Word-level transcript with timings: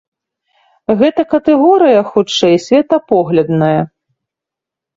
Гэта 1.01 1.21
катэгорыя, 1.33 2.01
хутчэй, 2.11 2.55
светапоглядная. 2.65 3.79